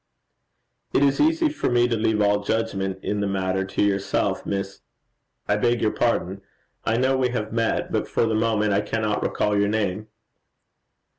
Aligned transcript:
'It 0.95 1.03
is 1.03 1.19
easy 1.21 1.47
for 1.47 1.69
me 1.69 1.87
to 1.87 1.95
leave 1.95 2.21
all 2.21 2.41
judgment 2.43 2.97
in 3.03 3.19
the 3.19 3.27
matter 3.27 3.63
to 3.63 3.83
yourself, 3.83 4.47
Miss 4.47 4.81
I 5.47 5.57
beg 5.57 5.79
your 5.79 5.91
pardon; 5.91 6.41
I 6.83 6.97
know 6.97 7.15
we 7.15 7.29
have 7.29 7.53
met; 7.53 7.91
but 7.91 8.07
for 8.07 8.25
the 8.25 8.33
moment 8.33 8.73
I 8.73 8.81
cannot 8.81 9.21
recall 9.21 9.55
your 9.55 9.69
name.' 9.69 10.07